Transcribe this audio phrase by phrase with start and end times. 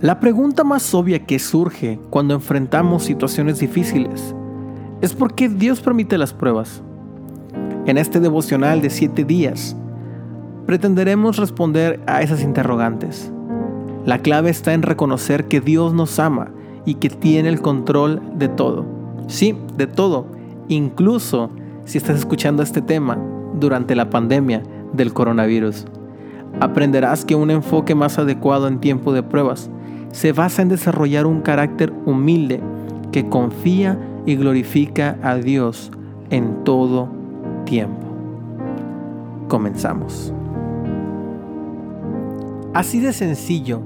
[0.00, 4.32] La pregunta más obvia que surge cuando enfrentamos situaciones difíciles
[5.00, 6.82] es por qué Dios permite las pruebas.
[7.84, 9.74] En este devocional de siete días,
[10.66, 13.32] pretenderemos responder a esas interrogantes.
[14.06, 16.52] La clave está en reconocer que Dios nos ama
[16.86, 18.86] y que tiene el control de todo.
[19.26, 20.26] Sí, de todo,
[20.68, 21.50] incluso
[21.86, 23.18] si estás escuchando este tema
[23.54, 24.62] durante la pandemia
[24.92, 25.86] del coronavirus.
[26.60, 29.68] Aprenderás que un enfoque más adecuado en tiempo de pruebas
[30.12, 32.60] se basa en desarrollar un carácter humilde
[33.12, 35.90] que confía y glorifica a Dios
[36.30, 37.08] en todo
[37.64, 38.06] tiempo.
[39.48, 40.32] Comenzamos.
[42.74, 43.82] Así de sencillo,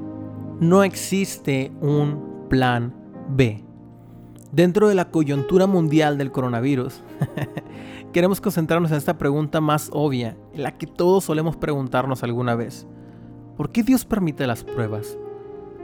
[0.61, 2.93] no existe un plan
[3.29, 3.63] B.
[4.51, 7.01] Dentro de la coyuntura mundial del coronavirus,
[8.13, 12.87] queremos concentrarnos en esta pregunta más obvia, la que todos solemos preguntarnos alguna vez.
[13.57, 15.17] ¿Por qué Dios permite las pruebas?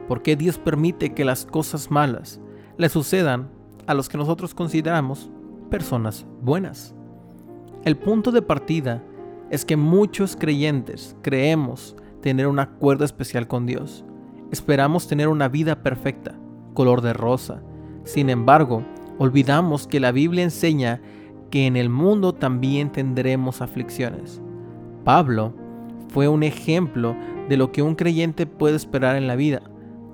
[0.08, 2.40] ¿Por qué Dios permite que las cosas malas
[2.78, 3.50] le sucedan
[3.86, 5.30] a los que nosotros consideramos
[5.68, 6.94] personas buenas?
[7.84, 9.04] El punto de partida
[9.50, 14.02] es que muchos creyentes creemos tener un acuerdo especial con Dios.
[14.50, 16.34] Esperamos tener una vida perfecta,
[16.72, 17.62] color de rosa.
[18.04, 18.82] Sin embargo,
[19.18, 21.02] olvidamos que la Biblia enseña
[21.50, 24.40] que en el mundo también tendremos aflicciones.
[25.04, 25.52] Pablo
[26.08, 27.14] fue un ejemplo
[27.50, 29.60] de lo que un creyente puede esperar en la vida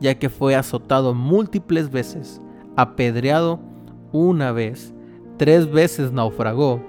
[0.05, 2.43] ya que fue azotado múltiples veces,
[2.77, 3.59] apedreado
[4.13, 4.93] una vez,
[5.39, 6.83] tres veces naufragó,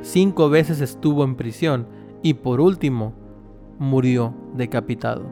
[0.00, 1.86] cinco veces estuvo en prisión
[2.22, 3.12] y por último
[3.78, 5.26] murió decapitado.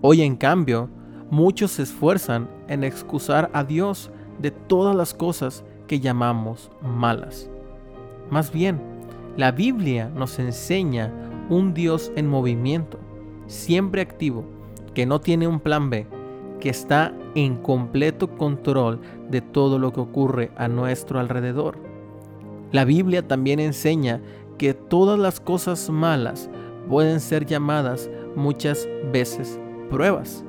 [0.00, 0.90] Hoy en cambio,
[1.30, 4.10] muchos se esfuerzan en excusar a Dios
[4.40, 7.48] de todas las cosas que llamamos malas.
[8.28, 8.80] Más bien,
[9.36, 11.12] la Biblia nos enseña
[11.48, 12.98] un Dios en movimiento,
[13.46, 14.44] siempre activo,
[14.94, 16.08] que no tiene un plan B,
[16.64, 18.98] que está en completo control
[19.28, 21.76] de todo lo que ocurre a nuestro alrededor.
[22.72, 24.22] La Biblia también enseña
[24.56, 26.48] que todas las cosas malas
[26.88, 29.60] pueden ser llamadas muchas veces
[29.90, 30.42] pruebas.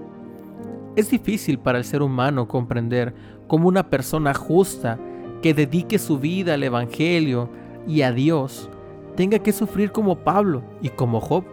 [0.95, 3.13] Es difícil para el ser humano comprender
[3.47, 4.97] cómo una persona justa
[5.41, 7.49] que dedique su vida al Evangelio
[7.85, 8.69] y a Dios
[9.17, 11.43] tenga que sufrir como Pablo y como Job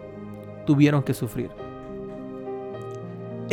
[0.65, 1.62] tuvieron que sufrir.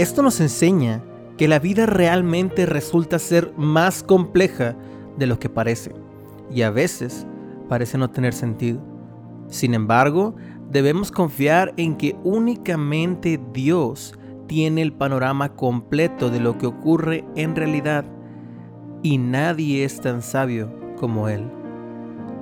[0.01, 1.03] Esto nos enseña
[1.37, 4.75] que la vida realmente resulta ser más compleja
[5.19, 5.93] de lo que parece
[6.51, 7.27] y a veces
[7.69, 8.81] parece no tener sentido.
[9.49, 10.35] Sin embargo,
[10.71, 14.15] debemos confiar en que únicamente Dios
[14.47, 18.07] tiene el panorama completo de lo que ocurre en realidad
[19.03, 21.45] y nadie es tan sabio como Él.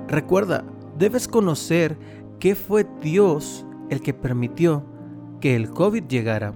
[0.07, 0.63] Recuerda,
[0.97, 1.97] debes conocer
[2.39, 4.85] que fue Dios el que permitió
[5.41, 6.53] que el COVID llegara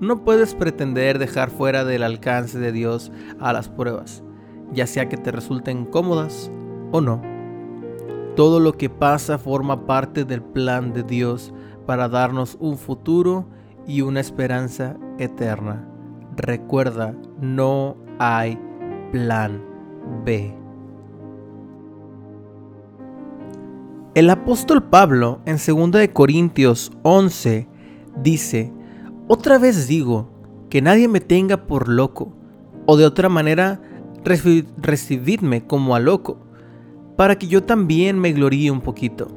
[0.00, 4.22] no puedes pretender dejar fuera del alcance de Dios a las pruebas,
[4.72, 6.50] ya sea que te resulten cómodas
[6.90, 7.22] o no.
[8.36, 11.52] Todo lo que pasa forma parte del plan de Dios
[11.86, 13.46] para darnos un futuro
[13.86, 15.88] y una esperanza eterna.
[16.36, 18.58] Recuerda, no hay
[19.10, 19.62] plan
[20.24, 20.54] B.
[24.14, 27.66] El apóstol Pablo en 2 Corintios 11
[28.22, 28.72] dice,
[29.32, 30.28] otra vez digo,
[30.68, 32.34] que nadie me tenga por loco,
[32.84, 33.80] o de otra manera
[34.76, 36.36] recibidme como a loco,
[37.16, 39.28] para que yo también me gloríe un poquito.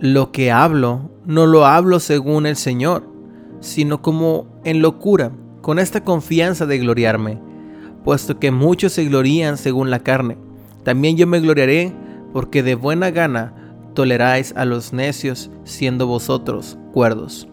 [0.00, 3.06] Lo que hablo, no lo hablo según el Señor,
[3.60, 5.30] sino como en locura,
[5.60, 7.38] con esta confianza de gloriarme,
[8.02, 10.38] puesto que muchos se glorían según la carne.
[10.84, 11.92] También yo me gloriaré,
[12.32, 13.52] porque de buena gana
[13.92, 17.46] toleráis a los necios, siendo vosotros cuerdos.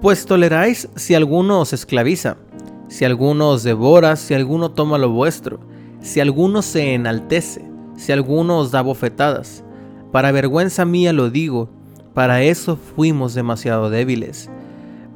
[0.00, 2.36] Pues toleráis si alguno os esclaviza,
[2.86, 5.58] si alguno os devora, si alguno toma lo vuestro,
[6.00, 7.64] si alguno se enaltece,
[7.96, 9.64] si alguno os da bofetadas.
[10.12, 11.68] Para vergüenza mía lo digo,
[12.14, 14.48] para eso fuimos demasiado débiles.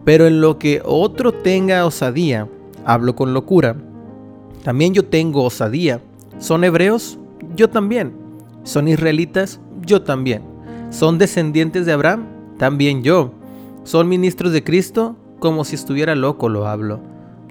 [0.05, 2.49] Pero en lo que otro tenga osadía,
[2.85, 3.77] hablo con locura.
[4.65, 6.01] También yo tengo osadía.
[6.39, 7.21] ¿Son hebreos?
[7.55, 8.15] Yo también.
[8.65, 9.61] ¿Son israelitas?
[9.87, 10.43] Yo también.
[10.91, 12.27] ¿Son descendientes de Abraham?
[12.59, 13.33] También yo.
[13.85, 17.01] Son ministros de Cristo como si estuviera loco lo hablo.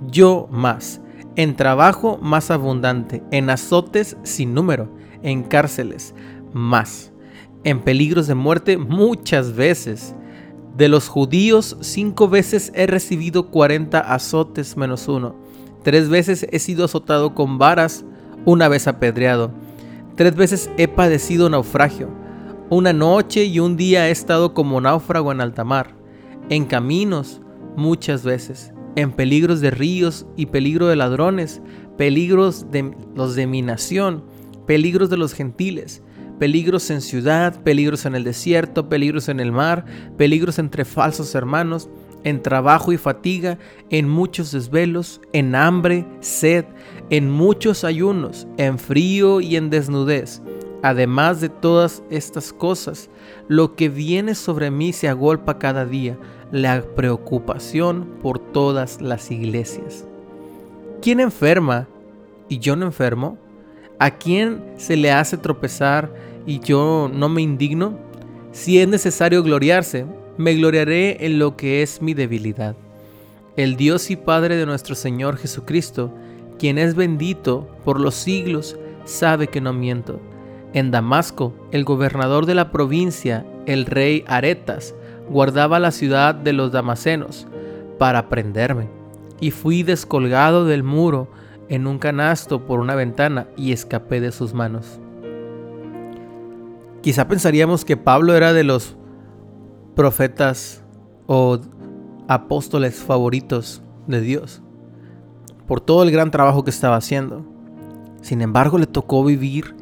[0.10, 1.02] Yo más,
[1.36, 4.90] en trabajo más abundante, en azotes sin número,
[5.24, 6.16] en cárceles
[6.54, 7.12] más,
[7.66, 10.16] en peligros de muerte muchas veces.
[10.78, 15.36] De los judíos cinco veces he recibido cuarenta azotes menos uno.
[15.84, 18.06] Tres veces he sido azotado con varas,
[18.46, 19.52] una vez apedreado.
[20.16, 22.08] Tres veces he padecido naufragio.
[22.70, 26.01] Una noche y un día he estado como náufrago en alta mar
[26.50, 27.42] en caminos
[27.76, 31.62] muchas veces, en peligros de ríos y peligro de ladrones,
[31.98, 34.24] peligros de los de mi nación,
[34.66, 36.04] peligros de los gentiles,
[36.40, 39.86] peligros en ciudad, peligros en el desierto, peligros en el mar,
[40.18, 41.90] peligros entre falsos hermanos,
[42.24, 43.58] en trabajo y fatiga,
[43.90, 46.66] en muchos desvelos, en hambre, sed,
[47.10, 50.42] en muchos ayunos, en frío y en desnudez.
[50.84, 53.10] Además de todas estas cosas,
[53.48, 56.18] lo que viene sobre mí se agolpa cada día,
[56.52, 60.06] la preocupación por todas las iglesias.
[61.02, 61.88] ¿Quién enferma
[62.50, 63.38] y yo no enfermo?
[64.00, 66.12] ¿A quién se le hace tropezar
[66.48, 68.00] y yo no me indigno?
[68.52, 70.06] Si es necesario gloriarse,
[70.38, 72.76] me gloriaré en lo que es mi debilidad.
[73.56, 76.12] El Dios y Padre de nuestro Señor Jesucristo,
[76.58, 80.20] quien es bendito por los siglos, sabe que no miento.
[80.74, 84.96] En Damasco, el gobernador de la provincia, el rey Aretas,
[85.30, 87.48] guardaba la ciudad de los damasenos
[87.98, 88.90] para prenderme,
[89.40, 91.30] y fui descolgado del muro
[91.68, 95.00] en un canasto por una ventana y escapé de sus manos.
[97.02, 98.96] Quizá pensaríamos que Pablo era de los
[99.96, 100.84] profetas
[101.28, 101.60] o
[102.28, 104.62] apóstoles favoritos de Dios
[105.68, 107.46] por todo el gran trabajo que estaba haciendo.
[108.22, 109.76] Sin embargo, le tocó vivir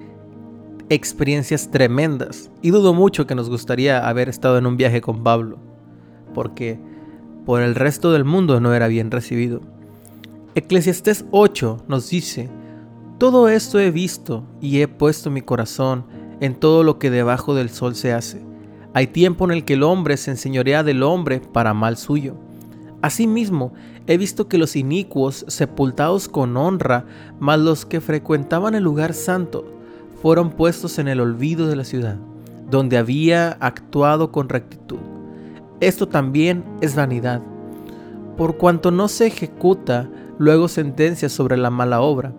[0.90, 5.58] experiencias tremendas y dudo mucho que nos gustaría haber estado en un viaje con Pablo,
[6.34, 6.80] porque
[7.46, 9.62] por el resto del mundo no era bien recibido.
[10.56, 12.50] Eclesiastés 8 nos dice,
[13.18, 16.06] todo esto he visto y he puesto mi corazón
[16.42, 18.50] en todo lo que debajo del sol se hace
[18.94, 22.36] hay tiempo en el que el hombre se enseñorea del hombre para mal suyo.
[23.02, 23.72] Asimismo,
[24.08, 27.06] he visto que los inicuos, sepultados con honra,
[27.40, 29.79] mas los que frecuentaban el lugar santo,
[30.22, 32.18] fueron puestos en el olvido de la ciudad,
[32.70, 35.00] donde había actuado con rectitud.
[35.80, 37.42] Esto también es vanidad.
[38.38, 42.34] Por cuanto no se ejecuta luego sentencia sobre la mala obra,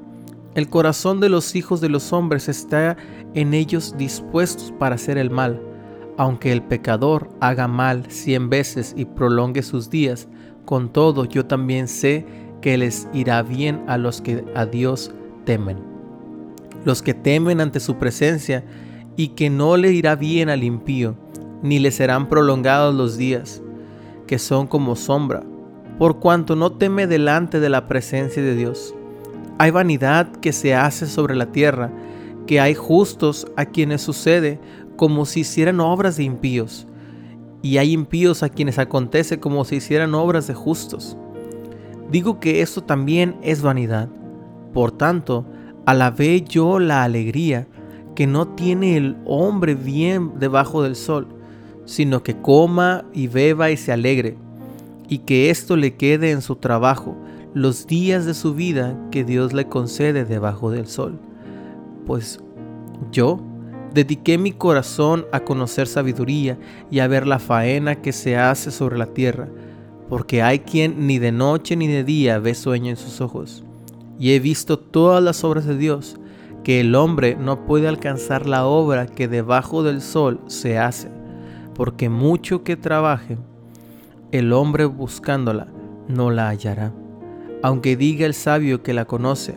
[0.54, 2.96] el corazón de los hijos de los hombres está
[3.34, 5.60] en ellos dispuestos para hacer el mal
[6.20, 10.28] aunque el pecador haga mal cien veces y prolongue sus días,
[10.66, 12.26] con todo yo también sé
[12.60, 15.12] que les irá bien a los que a Dios
[15.46, 15.89] temen.
[16.84, 18.64] Los que temen ante su presencia
[19.16, 21.14] y que no le irá bien al impío,
[21.62, 23.62] ni le serán prolongados los días,
[24.26, 25.42] que son como sombra,
[25.98, 28.94] por cuanto no teme delante de la presencia de Dios.
[29.58, 31.92] Hay vanidad que se hace sobre la tierra,
[32.46, 34.58] que hay justos a quienes sucede
[34.96, 36.86] como si hicieran obras de impíos,
[37.62, 41.16] y hay impíos a quienes acontece como si hicieran obras de justos.
[42.10, 44.08] Digo que esto también es vanidad.
[44.72, 45.44] Por tanto,
[45.90, 47.66] alabé yo la alegría
[48.14, 51.28] que no tiene el hombre bien debajo del sol,
[51.84, 54.36] sino que coma y beba y se alegre,
[55.08, 57.16] y que esto le quede en su trabajo
[57.54, 61.18] los días de su vida que Dios le concede debajo del sol.
[62.06, 62.40] Pues
[63.10, 63.40] yo
[63.94, 66.56] Dediqué mi corazón a conocer sabiduría
[66.92, 69.48] y a ver la faena que se hace sobre la tierra,
[70.08, 73.64] porque hay quien ni de noche ni de día ve sueño en sus ojos.
[74.20, 76.16] Y he visto todas las obras de Dios,
[76.62, 81.08] que el hombre no puede alcanzar la obra que debajo del sol se hace,
[81.74, 83.38] porque mucho que trabaje,
[84.30, 85.68] el hombre buscándola
[86.06, 86.92] no la hallará.
[87.62, 89.54] Aunque diga el sabio que la conoce,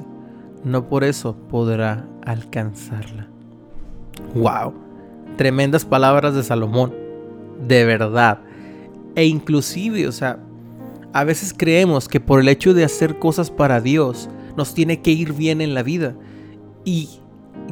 [0.63, 3.27] no por eso podrá alcanzarla.
[4.33, 4.73] Wow,
[5.35, 6.93] tremendas palabras de Salomón,
[7.67, 8.39] de verdad.
[9.15, 10.39] E inclusive, o sea,
[11.11, 15.11] a veces creemos que por el hecho de hacer cosas para Dios nos tiene que
[15.11, 16.15] ir bien en la vida.
[16.85, 17.09] Y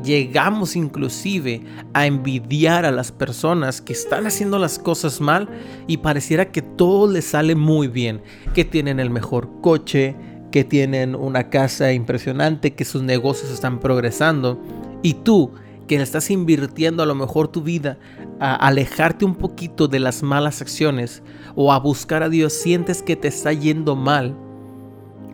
[0.03, 1.61] llegamos inclusive
[1.93, 5.49] a envidiar a las personas que están haciendo las cosas mal
[5.87, 8.21] y pareciera que todo les sale muy bien,
[8.53, 10.15] que tienen el mejor coche,
[10.51, 14.61] que tienen una casa impresionante, que sus negocios están progresando.
[15.01, 15.51] Y tú
[15.87, 17.97] que estás invirtiendo a lo mejor tu vida
[18.39, 21.21] a alejarte un poquito de las malas acciones
[21.53, 24.37] o a buscar a Dios, sientes que te está yendo mal.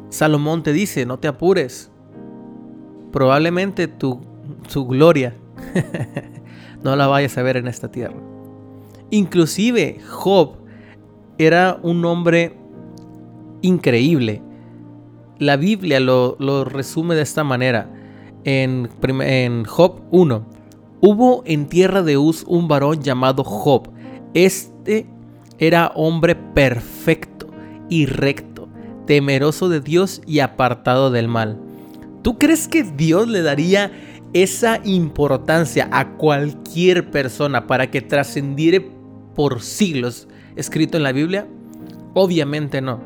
[0.09, 1.91] Salomón te dice, no te apures.
[3.11, 4.21] Probablemente tu,
[4.67, 5.33] su gloria
[6.83, 8.17] no la vayas a ver en esta tierra.
[9.09, 10.57] Inclusive Job
[11.37, 12.57] era un hombre
[13.61, 14.41] increíble.
[15.39, 17.89] La Biblia lo, lo resume de esta manera
[18.47, 20.45] en, Job 1.
[21.01, 23.89] Hubo en tierra de Uz un varón llamado Job.
[24.33, 25.05] Este
[25.59, 27.47] era hombre perfecto
[27.89, 28.66] y recto,
[29.07, 31.59] temeroso de Dios y apartado del mal.
[32.21, 33.91] ¿Tú crees que Dios le daría
[34.33, 38.91] esa importancia a cualquier persona para que trascendiere
[39.33, 41.47] por siglos escrito en la Biblia?
[42.13, 43.01] Obviamente no.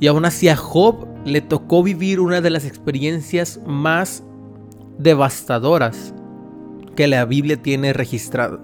[0.00, 4.22] Y aún así a Job le tocó vivir una de las experiencias más
[4.98, 6.14] devastadoras
[6.96, 8.60] que la Biblia tiene registrado,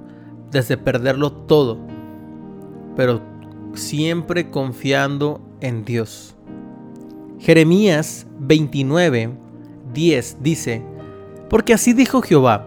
[0.50, 1.78] desde perderlo todo,
[2.96, 3.22] pero
[3.74, 6.34] siempre confiando en Dios.
[7.40, 9.30] Jeremías 29,
[9.92, 10.82] 10 dice,
[11.48, 12.66] porque así dijo Jehová,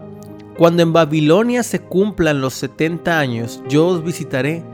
[0.56, 4.64] cuando en Babilonia se cumplan los 70 años, yo os visitaré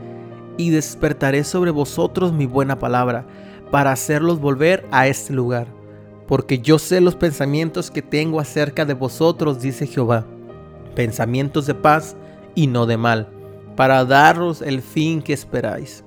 [0.57, 3.27] y despertaré sobre vosotros mi buena palabra,
[3.69, 5.67] para hacerlos volver a este lugar.
[6.27, 10.25] Porque yo sé los pensamientos que tengo acerca de vosotros, dice Jehová,
[10.95, 12.15] pensamientos de paz
[12.55, 13.29] y no de mal,
[13.75, 16.03] para daros el fin que esperáis.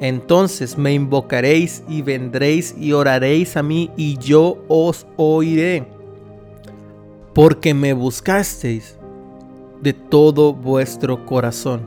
[0.00, 5.86] Entonces me invocaréis y vendréis y oraréis a mí y yo os oiré.
[7.34, 8.96] Porque me buscasteis
[9.82, 11.82] de todo vuestro corazón.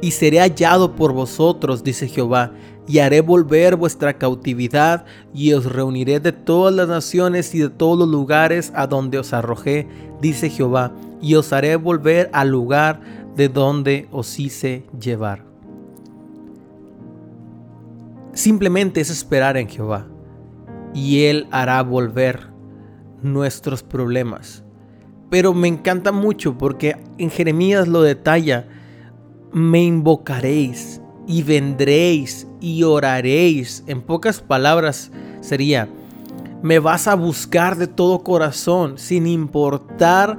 [0.00, 2.52] Y seré hallado por vosotros, dice Jehová,
[2.88, 7.96] y haré volver vuestra cautividad, y os reuniré de todas las naciones y de todos
[7.96, 9.86] los lugares a donde os arrojé,
[10.20, 13.00] dice Jehová, y os haré volver al lugar
[13.36, 15.51] de donde os hice llevar.
[18.34, 20.06] Simplemente es esperar en Jehová,
[20.94, 22.48] y Él hará volver
[23.22, 24.64] nuestros problemas.
[25.30, 28.66] Pero me encanta mucho porque en Jeremías lo detalla,
[29.52, 33.84] me invocaréis y vendréis y oraréis.
[33.86, 35.10] En pocas palabras
[35.40, 35.88] sería,
[36.62, 40.38] me vas a buscar de todo corazón, sin importar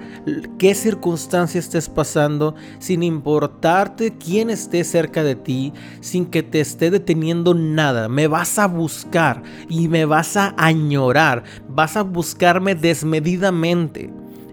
[0.58, 6.90] qué circunstancia estés pasando, sin importarte quién esté cerca de ti, sin que te esté
[6.90, 8.08] deteniendo nada.
[8.08, 14.10] Me vas a buscar y me vas a añorar, vas a buscarme desmedidamente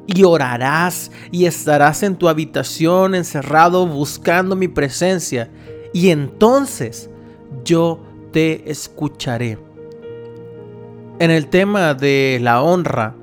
[0.07, 5.51] y orarás y estarás en tu habitación encerrado buscando mi presencia
[5.93, 7.09] y entonces
[7.65, 8.01] yo
[8.33, 9.70] te escucharé.
[11.21, 13.15] En el tema de la honra,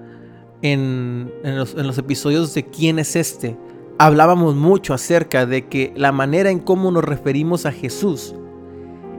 [0.62, 3.58] en, los, episodios de quién es este,
[3.98, 8.36] hablábamos mucho acerca de que la manera en cómo nos referimos a Jesús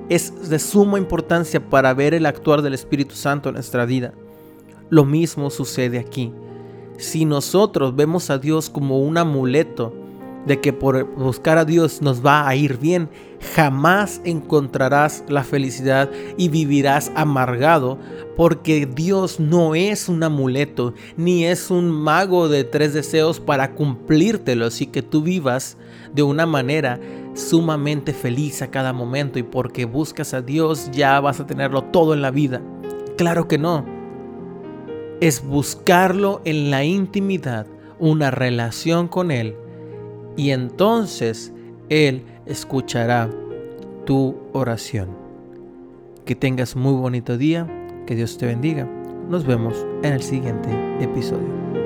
[0.09, 4.15] es de suma importancia para ver el actuar del Espíritu Santo en nuestra vida.
[4.91, 6.33] Lo mismo sucede aquí.
[6.99, 9.93] Si nosotros vemos a Dios como un amuleto
[10.49, 13.09] de que por buscar a Dios nos va a ir bien,
[13.55, 17.99] jamás encontrarás la felicidad y vivirás amargado,
[18.37, 24.81] porque Dios no es un amuleto, ni es un mago de tres deseos para cumplírtelos
[24.81, 25.77] y que tú vivas
[26.13, 26.99] de una manera
[27.35, 32.15] sumamente feliz a cada momento y porque buscas a Dios ya vas a tenerlo todo
[32.15, 32.61] en la vida.
[33.17, 33.99] Claro que no
[35.21, 37.67] es buscarlo en la intimidad,
[37.99, 39.57] una relación con Él,
[40.39, 41.53] y entonces
[41.89, 43.29] Él escuchará
[44.07, 45.09] tu oración.
[46.25, 47.67] Que tengas muy bonito día,
[48.07, 48.89] que Dios te bendiga.
[49.29, 51.78] Nos vemos en el siguiente episodio.